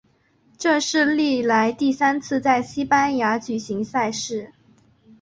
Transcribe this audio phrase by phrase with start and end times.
[0.57, 4.51] 这是历来第三次在西班牙举行赛事。